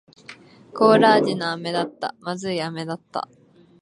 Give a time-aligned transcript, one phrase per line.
[0.73, 2.15] コーラ味の飴だった。
[2.21, 3.29] 不味い飴だった。